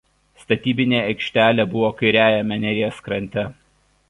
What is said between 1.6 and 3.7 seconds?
buvo kairiajame Neries krante.